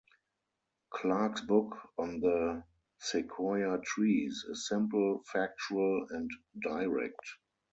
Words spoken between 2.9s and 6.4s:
sequoia trees is simple, factual, and